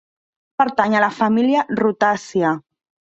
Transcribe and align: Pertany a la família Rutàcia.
Pertany 0.61 0.95
a 0.99 1.03
la 1.05 1.09
família 1.17 1.65
Rutàcia. 1.81 2.55